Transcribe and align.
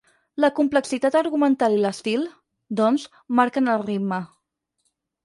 La 0.43 0.47
complexitat 0.59 1.17
argumental 1.19 1.75
i 1.75 1.83
l'estil, 1.83 2.23
doncs, 2.79 3.05
marquen 3.41 3.71
el 3.75 3.85
ritme. 3.85 4.21